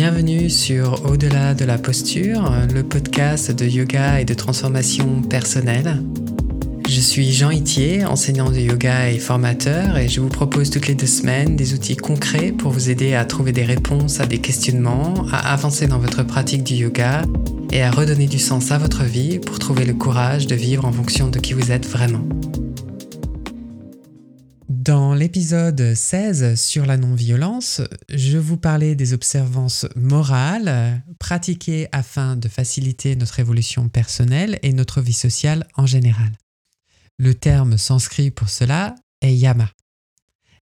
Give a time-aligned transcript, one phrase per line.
[0.00, 6.00] Bienvenue sur Au-delà de la posture, le podcast de yoga et de transformation personnelle.
[6.88, 10.94] Je suis Jean Itier, enseignant de yoga et formateur, et je vous propose toutes les
[10.94, 15.26] deux semaines des outils concrets pour vous aider à trouver des réponses à des questionnements,
[15.32, 17.22] à avancer dans votre pratique du yoga
[17.72, 20.92] et à redonner du sens à votre vie pour trouver le courage de vivre en
[20.92, 22.22] fonction de qui vous êtes vraiment.
[24.88, 32.48] Dans l'épisode 16 sur la non-violence, je vous parlais des observances morales pratiquées afin de
[32.48, 36.32] faciliter notre évolution personnelle et notre vie sociale en général.
[37.18, 39.70] Le terme sanskrit pour cela est yama.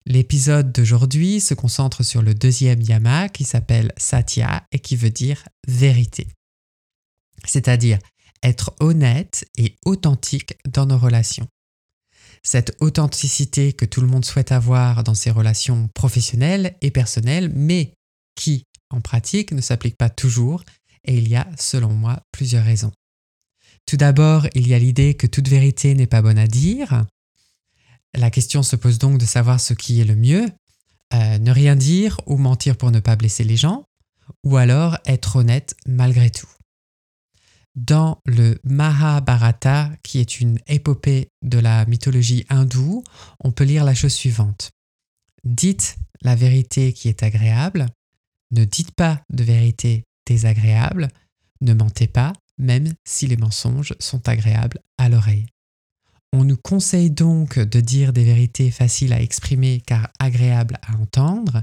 [0.08, 5.48] L'épisode d'aujourd'hui se concentre sur le deuxième yama qui s'appelle satya et qui veut dire
[5.68, 6.28] vérité.
[7.46, 8.00] C'est-à-dire
[8.42, 11.48] être honnête et authentique dans nos relations
[12.46, 17.94] cette authenticité que tout le monde souhaite avoir dans ses relations professionnelles et personnelles, mais
[18.36, 20.64] qui, en pratique, ne s'applique pas toujours,
[21.06, 22.92] et il y a, selon moi, plusieurs raisons.
[23.88, 27.06] Tout d'abord, il y a l'idée que toute vérité n'est pas bonne à dire.
[28.14, 30.46] La question se pose donc de savoir ce qui est le mieux,
[31.16, 33.86] euh, ne rien dire ou mentir pour ne pas blesser les gens,
[34.44, 36.48] ou alors être honnête malgré tout.
[37.76, 43.04] Dans le Mahabharata, qui est une épopée de la mythologie hindoue,
[43.44, 44.72] on peut lire la chose suivante.
[45.44, 47.88] Dites la vérité qui est agréable,
[48.52, 51.10] ne dites pas de vérité désagréable,
[51.62, 55.48] ne mentez pas, même si les mensonges sont agréables à l'oreille.
[56.32, 61.60] On nous conseille donc de dire des vérités faciles à exprimer car agréables à entendre,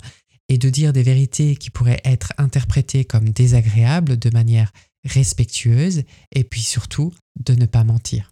[0.48, 4.70] et de dire des vérités qui pourraient être interprétées comme désagréables de manière
[5.04, 8.30] respectueuse et puis surtout de ne pas mentir.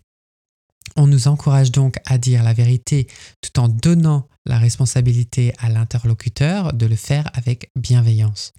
[0.97, 3.07] On nous encourage donc à dire la vérité
[3.41, 8.53] tout en donnant la responsabilité à l'interlocuteur de le faire avec bienveillance.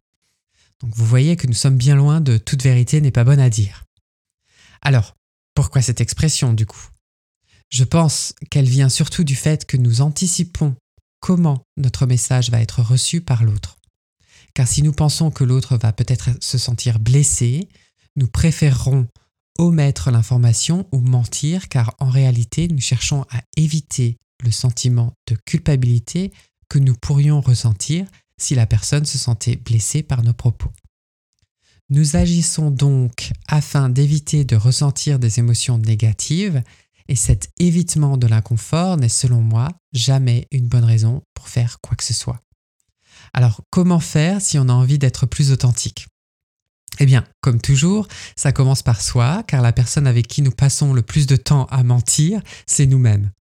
[0.82, 3.50] Donc vous voyez que nous sommes bien loin de toute vérité n'est pas bonne à
[3.50, 3.84] dire.
[4.82, 5.16] Alors,
[5.54, 6.88] pourquoi cette expression du coup?
[7.70, 10.76] Je pense qu'elle vient surtout du fait que nous anticipons
[11.20, 13.78] comment notre message va être reçu par l'autre.
[14.54, 17.70] Car si nous pensons que l'autre va peut-être se sentir blessé,
[18.16, 19.08] nous préférerons
[19.58, 26.32] omettre l'information ou mentir car en réalité nous cherchons à éviter le sentiment de culpabilité
[26.70, 28.08] que nous pourrions ressentir
[28.38, 30.72] si la personne se sentait blessée par nos propos.
[31.90, 36.64] Nous agissons donc afin d'éviter de ressentir des émotions négatives
[37.08, 41.98] et cet évitement de l'inconfort n'est selon moi jamais une bonne raison pour faire quoi
[41.98, 42.40] que ce soit.
[43.34, 46.08] Alors comment faire si on a envie d'être plus authentique?
[47.00, 50.94] Eh bien, comme toujours, ça commence par soi, car la personne avec qui nous passons
[50.94, 53.32] le plus de temps à mentir, c'est nous-mêmes.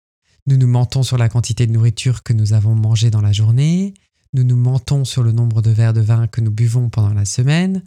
[0.46, 3.94] Nous nous mentons sur la quantité de nourriture que nous avons mangée dans la journée,
[4.32, 7.24] nous nous mentons sur le nombre de verres de vin que nous buvons pendant la
[7.24, 7.82] semaine,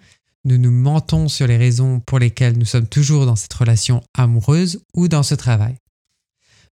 [0.45, 4.83] nous nous mentons sur les raisons pour lesquelles nous sommes toujours dans cette relation amoureuse
[4.93, 5.77] ou dans ce travail.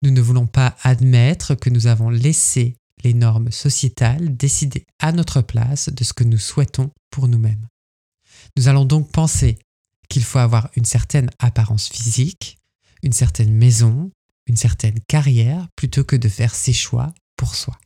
[0.02, 5.42] Nous ne voulons pas admettre que nous avons laissé les normes sociétales décider à notre
[5.42, 7.66] place de ce que nous souhaitons pour nous-mêmes.
[8.56, 9.58] Nous allons donc penser
[10.08, 12.58] qu'il faut avoir une certaine apparence physique,
[13.02, 14.10] une certaine maison,
[14.46, 17.78] une certaine carrière, plutôt que de faire ses choix pour soi.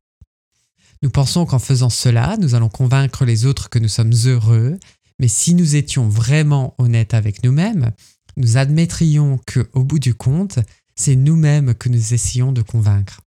[1.03, 4.79] Nous pensons qu'en faisant cela, nous allons convaincre les autres que nous sommes heureux,
[5.19, 7.93] mais si nous étions vraiment honnêtes avec nous-mêmes,
[8.37, 10.61] nous admettrions que, au bout du compte,
[10.95, 13.21] c'est nous-mêmes que nous essayons de convaincre.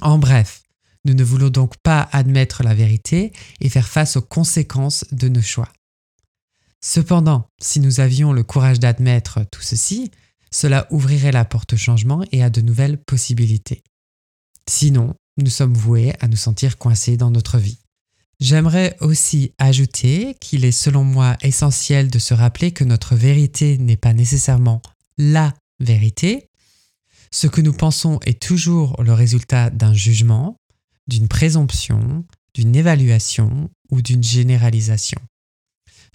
[0.00, 0.62] En bref,
[1.04, 5.42] nous ne voulons donc pas admettre la vérité et faire face aux conséquences de nos
[5.42, 5.70] choix.
[6.86, 10.10] Cependant, si nous avions le courage d'admettre tout ceci,
[10.50, 13.82] cela ouvrirait la porte au changement et à de nouvelles possibilités.
[14.68, 17.78] Sinon, nous sommes voués à nous sentir coincés dans notre vie.
[18.38, 23.96] J'aimerais aussi ajouter qu'il est selon moi essentiel de se rappeler que notre vérité n'est
[23.96, 24.82] pas nécessairement
[25.16, 26.50] la vérité.
[27.30, 30.58] Ce que nous pensons est toujours le résultat d'un jugement,
[31.06, 35.20] d'une présomption, d'une évaluation ou d'une généralisation.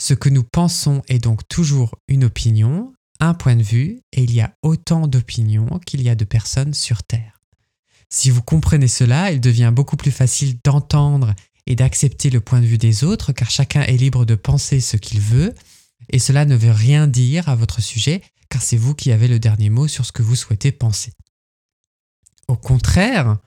[0.01, 4.33] Ce que nous pensons est donc toujours une opinion, un point de vue, et il
[4.33, 7.41] y a autant d'opinions qu'il y a de personnes sur Terre.
[8.09, 11.35] Si vous comprenez cela, il devient beaucoup plus facile d'entendre
[11.67, 14.95] et d'accepter le point de vue des autres, car chacun est libre de penser ce
[14.95, 15.53] qu'il veut,
[16.09, 19.37] et cela ne veut rien dire à votre sujet, car c'est vous qui avez le
[19.37, 21.11] dernier mot sur ce que vous souhaitez penser.
[22.47, 23.37] Au contraire,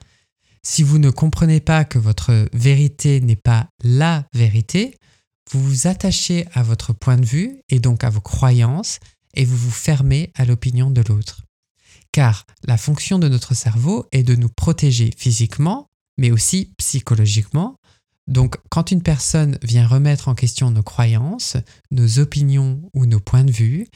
[0.61, 4.95] si vous ne comprenez pas que votre vérité n'est pas la vérité,
[5.51, 8.99] vous vous attachez à votre point de vue et donc à vos croyances
[9.35, 11.43] et vous vous fermez à l'opinion de l'autre.
[12.11, 15.87] Car la fonction de notre cerveau est de nous protéger physiquement,
[16.17, 17.77] mais aussi psychologiquement,
[18.27, 21.57] Donc quand une personne vient remettre en question nos croyances,
[21.91, 23.87] nos opinions ou nos points de vue,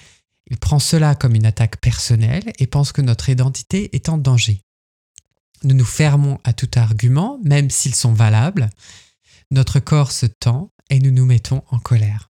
[0.50, 4.62] il prend cela comme une attaque personnelle et pense que notre identité est en danger.
[5.64, 8.70] Nous nous fermons à tout argument, même s'ils sont valables.
[9.52, 12.30] Notre corps se tend et nous nous mettons en colère.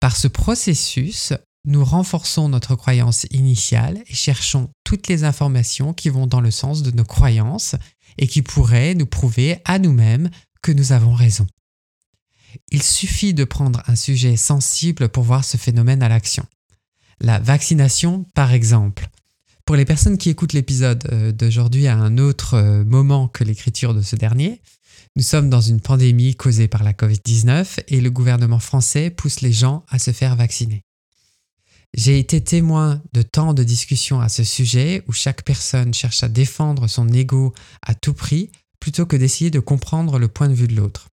[0.00, 1.32] Par ce processus,
[1.64, 6.82] nous renforçons notre croyance initiale et cherchons toutes les informations qui vont dans le sens
[6.82, 7.74] de nos croyances
[8.16, 10.30] et qui pourraient nous prouver à nous-mêmes
[10.62, 11.46] que nous avons raison.
[12.70, 16.46] Il suffit de prendre un sujet sensible pour voir ce phénomène à l'action.
[17.20, 19.08] La vaccination, par exemple.
[19.68, 23.92] Pour les personnes qui écoutent l'épisode euh, d'aujourd'hui à un autre euh, moment que l'écriture
[23.92, 24.62] de ce dernier,
[25.14, 29.52] nous sommes dans une pandémie causée par la Covid-19 et le gouvernement français pousse les
[29.52, 30.84] gens à se faire vacciner.
[31.92, 36.28] J'ai été témoin de tant de discussions à ce sujet où chaque personne cherche à
[36.28, 38.50] défendre son ego à tout prix
[38.80, 41.10] plutôt que d'essayer de comprendre le point de vue de l'autre.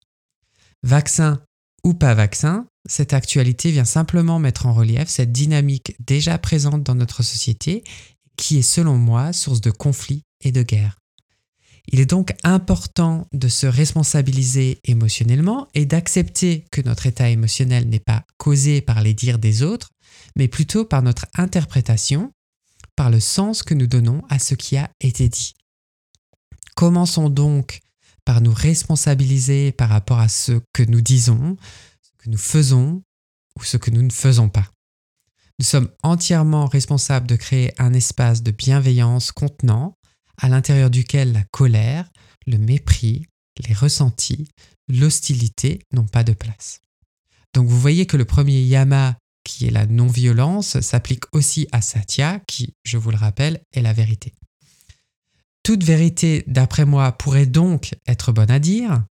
[0.84, 1.42] Vaccin
[1.82, 6.94] ou pas vaccin, cette actualité vient simplement mettre en relief cette dynamique déjà présente dans
[6.94, 7.82] notre société
[8.36, 10.98] qui est selon moi source de conflits et de guerres.
[11.86, 18.00] Il est donc important de se responsabiliser émotionnellement et d'accepter que notre état émotionnel n'est
[18.00, 19.90] pas causé par les dires des autres,
[20.36, 22.32] mais plutôt par notre interprétation,
[22.96, 25.54] par le sens que nous donnons à ce qui a été dit.
[26.74, 27.80] Commençons donc
[28.24, 31.56] par nous responsabiliser par rapport à ce que nous disons,
[32.02, 33.02] ce que nous faisons
[33.58, 34.70] ou ce que nous ne faisons pas.
[35.58, 39.96] Nous sommes entièrement responsables de créer un espace de bienveillance contenant,
[40.36, 42.10] à l'intérieur duquel la colère,
[42.46, 43.26] le mépris,
[43.66, 44.48] les ressentis,
[44.88, 46.80] l'hostilité n'ont pas de place.
[47.52, 52.40] Donc vous voyez que le premier yama qui est la non-violence, s'applique aussi à Satya,
[52.48, 54.34] qui, je vous le rappelle, est la vérité.
[55.62, 59.04] Toute vérité, d'après moi, pourrait donc être bonne à dire.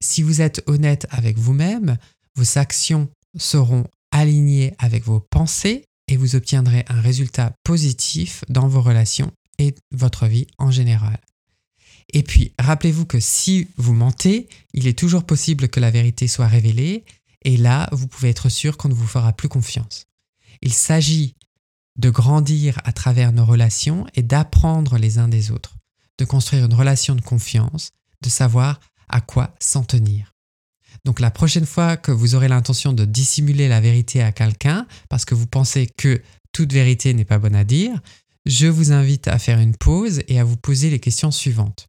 [0.00, 1.98] Si vous êtes honnête avec vous-même,
[2.36, 8.80] vos actions seront alignées avec vos pensées et vous obtiendrez un résultat positif dans vos
[8.80, 11.18] relations et votre vie en général.
[12.12, 16.46] Et puis, rappelez-vous que si vous mentez, il est toujours possible que la vérité soit
[16.46, 17.04] révélée
[17.44, 20.06] et là, vous pouvez être sûr qu'on ne vous fera plus confiance.
[20.62, 21.34] Il s'agit
[21.98, 25.76] de grandir à travers nos relations et d'apprendre les uns des autres,
[26.18, 27.90] de construire une relation de confiance,
[28.22, 30.33] de savoir à quoi s'en tenir.
[31.04, 35.24] Donc la prochaine fois que vous aurez l'intention de dissimuler la vérité à quelqu'un parce
[35.24, 38.00] que vous pensez que toute vérité n'est pas bonne à dire,
[38.46, 41.88] je vous invite à faire une pause et à vous poser les questions suivantes.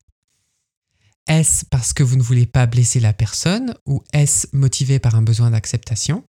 [1.27, 5.21] Est-ce parce que vous ne voulez pas blesser la personne ou est-ce motivé par un
[5.21, 6.23] besoin d'acceptation?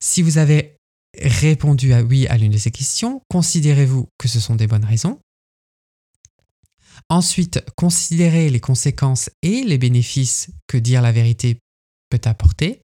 [0.00, 0.76] Si vous avez
[1.20, 5.20] répondu à oui à l'une de ces questions, considérez-vous que ce sont des bonnes raisons
[7.08, 11.60] Ensuite, considérez les conséquences et les bénéfices que dire la vérité
[12.24, 12.82] apporter.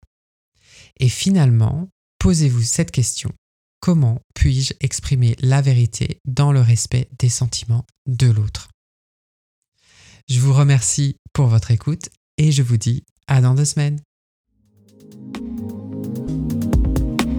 [0.99, 1.89] Et finalement,
[2.19, 3.33] posez-vous cette question.
[3.81, 8.69] Comment puis-je exprimer la vérité dans le respect des sentiments de l'autre?
[10.29, 14.01] Je vous remercie pour votre écoute et je vous dis à dans deux semaines.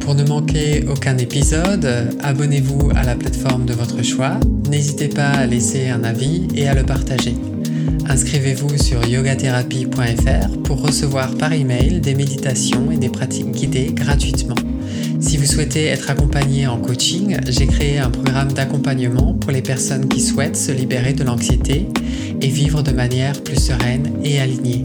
[0.02, 1.86] Pour ne manquer aucun épisode,
[2.22, 4.40] abonnez-vous à la plateforme de votre choix.
[4.68, 7.36] N'hésitez pas à laisser un avis et à le partager.
[8.07, 14.56] Inscrivez-vous sur yogatherapie.fr pour recevoir par email des méditations et des pratiques guidées gratuitement.
[15.19, 20.09] Si vous souhaitez être accompagné en coaching, j'ai créé un programme d'accompagnement pour les personnes
[20.09, 21.88] qui souhaitent se libérer de l'anxiété
[22.42, 24.81] et vivre de manière plus sereine et alignée.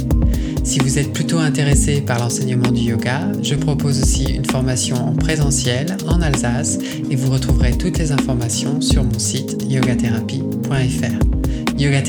[0.63, 5.15] Si vous êtes plutôt intéressé par l'enseignement du yoga, je propose aussi une formation en
[5.15, 6.79] présentiel en Alsace
[7.11, 11.36] et vous retrouverez toutes les informations sur mon site yogatherapie.fr.
[11.79, 12.01] Yoga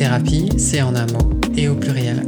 [0.58, 2.24] c'est en un mot et au pluriel.